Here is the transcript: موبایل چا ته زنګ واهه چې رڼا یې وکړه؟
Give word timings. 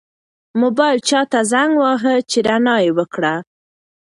موبایل 0.61 0.97
چا 1.09 1.21
ته 1.31 1.39
زنګ 1.51 1.71
واهه 1.81 2.15
چې 2.29 2.37
رڼا 2.47 2.75
یې 2.85 2.91
وکړه؟ 2.97 3.33